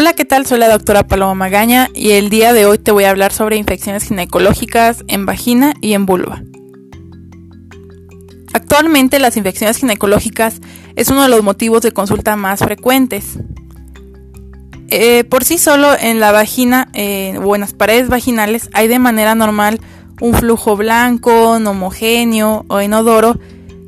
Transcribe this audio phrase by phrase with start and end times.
[0.00, 0.46] Hola, ¿qué tal?
[0.46, 3.56] Soy la doctora Paloma Magaña y el día de hoy te voy a hablar sobre
[3.56, 6.40] infecciones ginecológicas en vagina y en vulva.
[8.52, 10.60] Actualmente las infecciones ginecológicas
[10.94, 13.40] es uno de los motivos de consulta más frecuentes.
[14.88, 19.00] Eh, por sí solo en la vagina eh, o en las paredes vaginales hay de
[19.00, 19.80] manera normal
[20.20, 23.36] un flujo blanco, no homogéneo o inodoro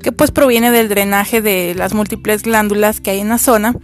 [0.02, 3.76] que pues proviene del drenaje de las múltiples glándulas que hay en la zona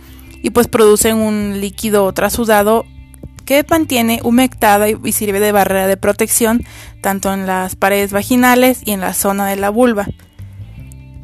[0.46, 2.84] y pues producen un líquido trasudado
[3.44, 6.64] que mantiene humectada y sirve de barrera de protección
[7.00, 10.06] tanto en las paredes vaginales y en la zona de la vulva.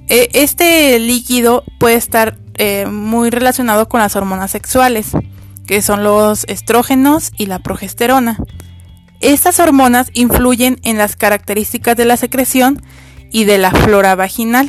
[0.08, 5.12] E, este líquido puede estar eh, muy relacionado con las hormonas sexuales,
[5.68, 8.38] que son los estrógenos y la progesterona.
[9.20, 12.82] Estas hormonas influyen en las características de la secreción
[13.30, 14.68] y de la flora vaginal.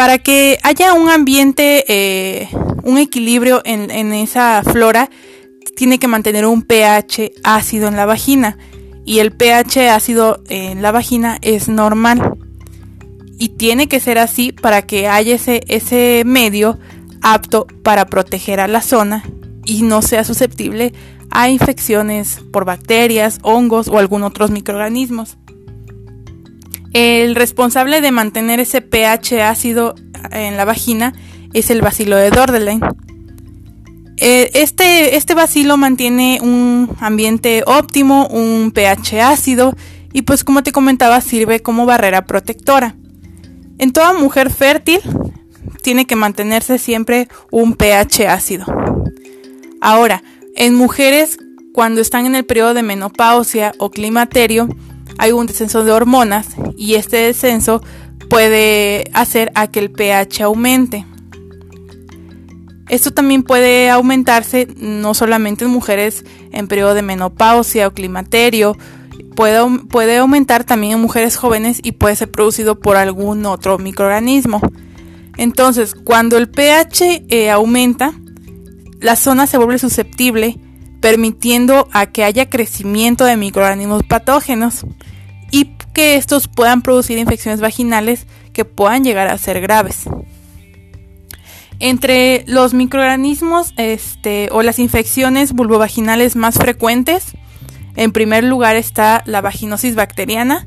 [0.00, 2.48] Para que haya un ambiente, eh,
[2.84, 5.10] un equilibrio en, esa flora,
[5.76, 8.56] tiene que mantener un pH ácido en la vagina.
[9.04, 12.38] Y el pH ácido en la vagina es normal
[13.38, 16.78] y tiene que ser así para que haya ese, ese medio
[17.20, 19.22] apto para proteger a la zona
[19.66, 20.94] y no sea susceptible
[21.30, 25.36] a infecciones por bacterias, hongos o algún otros microorganismos.
[26.92, 29.94] El responsable de mantener ese pH ácido
[30.32, 31.12] en la vagina
[31.52, 32.80] es el bacilo de Dordelin.
[34.16, 39.74] Eh, este, este bacilo mantiene un ambiente óptimo, un pH ácido
[40.12, 42.96] y pues como te comentaba sirve como barrera protectora.
[43.78, 45.00] En toda mujer fértil
[45.82, 48.66] tiene que mantenerse siempre un pH ácido.
[49.80, 50.22] Ahora,
[50.54, 51.38] en mujeres
[51.72, 54.68] cuando están en el periodo de menopausia o climaterio,
[55.20, 56.46] hay un descenso de hormonas
[56.78, 57.82] y este descenso
[58.30, 61.04] puede hacer a que el pH aumente.
[62.88, 68.78] Esto también puede aumentarse no solamente en mujeres en periodo de menopausia o climaterio,
[69.36, 74.62] puede, aumentar también en mujeres jóvenes y puede ser producido por algún otro microorganismo.
[75.36, 78.14] Entonces, cuando el pH eh, aumenta,
[79.00, 80.58] la zona se vuelve susceptible,
[81.00, 84.86] permitiendo a que haya crecimiento de microorganismos patógenos
[85.92, 90.04] que estos puedan producir infecciones vaginales que puedan llegar a ser graves.
[91.78, 97.34] Entre los microorganismos este, o las infecciones vulvovaginales más frecuentes
[97.96, 100.66] en primer lugar está la vaginosis bacteriana,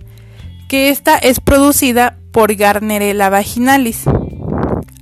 [0.67, 4.03] que esta es producida por Garnerella vaginalis.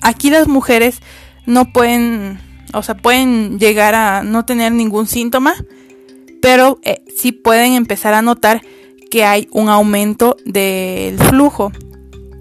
[0.02, 1.00] Aquí las mujeres
[1.46, 2.40] no pueden,
[2.74, 5.56] o sea, pueden llegar a no tener ningún síntoma,
[6.42, 8.62] pero eh, sí pueden empezar a notar
[9.12, 11.72] que hay un aumento del flujo.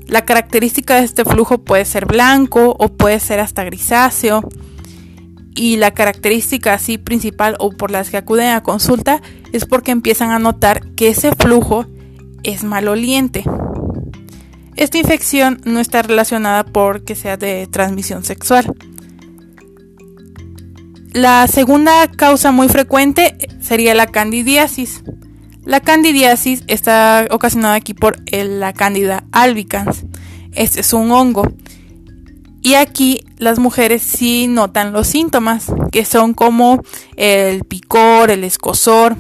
[0.06, 4.48] La característica de este flujo puede ser blanco o puede ser hasta grisáceo.
[5.54, 9.20] Y la característica así principal o por las que acuden a consulta
[9.52, 11.86] es porque empiezan a notar que ese flujo
[12.44, 13.44] es maloliente.
[14.76, 18.72] Esta infección no está relacionada porque sea de transmisión sexual.
[21.12, 25.02] La segunda causa muy frecuente sería la candidiasis.
[25.64, 30.04] La candidiasis está ocasionada aquí por la cándida albicans.
[30.52, 31.52] Este es un hongo.
[32.62, 36.82] Y aquí las mujeres sí notan los síntomas, que son como
[37.16, 39.16] el picor, el escosor,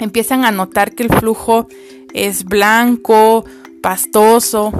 [0.00, 1.68] empiezan a notar que el flujo
[2.12, 3.44] es blanco,
[3.82, 4.72] pastoso,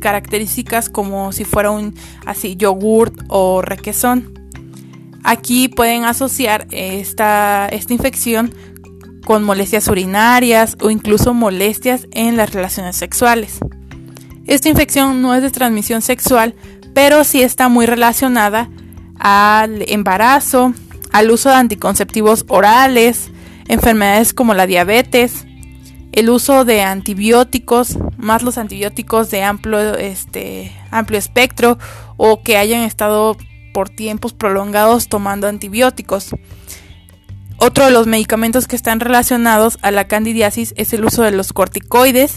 [0.00, 4.34] características como si fuera un así yogurt o requesón.
[5.24, 8.54] Aquí pueden asociar esta, esta infección
[9.28, 13.58] con molestias urinarias o incluso molestias en las relaciones sexuales.
[14.46, 16.54] Esta infección no es de transmisión sexual,
[16.94, 18.70] pero sí está muy relacionada
[19.18, 20.72] al embarazo,
[21.12, 23.30] al uso de anticonceptivos orales,
[23.68, 25.44] enfermedades como la diabetes,
[26.12, 31.76] el uso de antibióticos, más los antibióticos de amplio, este, amplio espectro
[32.16, 33.36] o que hayan estado
[33.74, 36.30] por tiempos prolongados tomando antibióticos.
[37.60, 41.52] Otro de los medicamentos que están relacionados a la candidiasis es el uso de los
[41.52, 42.36] corticoides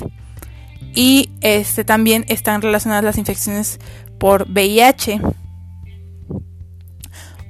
[0.95, 3.79] y este, también están relacionadas las infecciones
[4.19, 5.21] por VIH.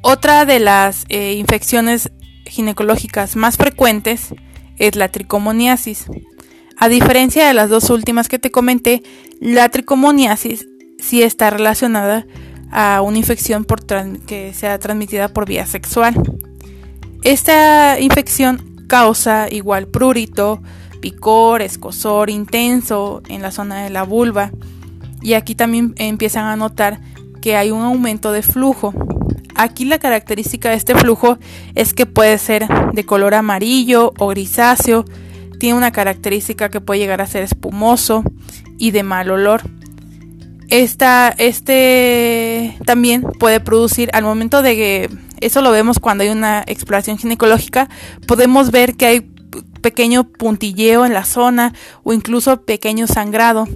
[0.02, 2.12] Otra de las eh, infecciones
[2.46, 4.36] ginecológicas más frecuentes
[4.78, 6.08] es la tricomoniasis.
[6.76, 9.02] A diferencia de las dos últimas que te comenté,
[9.40, 10.68] la tricomoniasis
[11.00, 12.26] sí está relacionada
[12.70, 13.86] a una infección por
[14.26, 16.16] que sea transmitida por vía sexual.
[17.24, 20.62] Esta infección causa igual prurito,
[21.02, 24.52] picor, escosor intenso en la zona de la vulva.
[25.22, 27.00] Y aquí también empiezan a notar
[27.42, 28.94] que hay un aumento de flujo.
[29.56, 31.38] Aquí la característica de este flujo
[31.76, 35.06] es que puede ser de color amarillo o grisáceo,
[35.60, 38.24] tiene una característica que puede llegar a ser espumoso
[38.80, 39.62] y de mal olor.
[40.70, 45.10] Esta, este también puede producir al momento de que
[45.42, 47.90] eso lo vemos cuando hay una exploración ginecológica,
[48.28, 49.32] podemos ver que hay
[49.82, 51.74] pequeño puntilleo en la zona
[52.04, 53.68] o incluso pequeño sangrado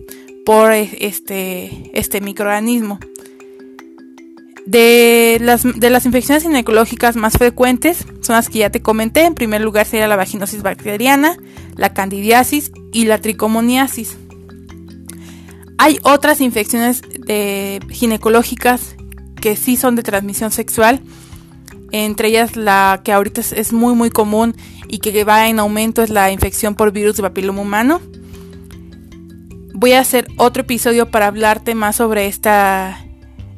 [0.45, 2.99] por este, este microorganismo.
[4.65, 9.25] De las, de las infecciones ginecológicas más frecuentes son las que ya te comenté.
[9.25, 11.37] En primer lugar sería la vaginosis bacteriana,
[11.75, 14.17] la candidiasis y la tricomoniasis.
[15.77, 17.01] Hay otras infecciones
[17.89, 18.95] ginecológicas
[19.41, 21.01] que sí son de transmisión sexual,
[22.03, 24.55] entre ellas la que ahorita es, muy muy común
[24.87, 28.01] y que va en aumento es la infección por virus de papiloma humano.
[29.73, 32.99] Voy a hacer otro episodio para hablarte más sobre esta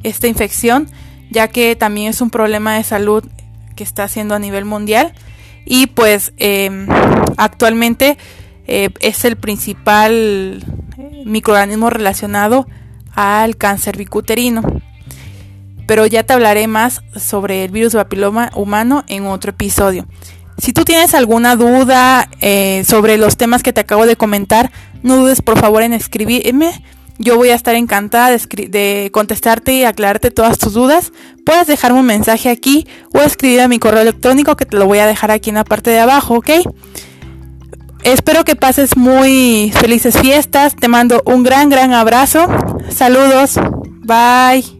[0.03, 0.87] esta infección,
[1.31, 3.23] ya que también es un problema de salud
[3.75, 5.13] que está haciendo a nivel mundial
[5.65, 6.87] y pues em,
[7.37, 8.17] actualmente
[8.67, 10.63] eh, es el principal
[10.97, 12.67] eh, microorganismo relacionado
[13.13, 14.61] al cáncer bicuterino.
[15.87, 20.05] Pero ya te hablaré más sobre el virus de papiloma humano en otro episodio.
[20.57, 24.71] Si tú tienes alguna duda eh, sobre los temas que te acabo de comentar,
[25.03, 26.83] no dudes por favor en escribirme
[27.19, 31.11] yo voy a estar encantada de, contestarte y aclararte todas tus dudas.
[31.45, 34.99] Puedes dejarme un mensaje aquí o escribir a mi correo electrónico que te lo voy
[34.99, 36.49] a dejar aquí en la parte de abajo, ¿ok?
[38.03, 40.75] Espero que pases muy felices fiestas.
[40.75, 42.47] Te mando un gran, gran abrazo.
[42.89, 43.55] Saludos.
[44.03, 44.76] Bye.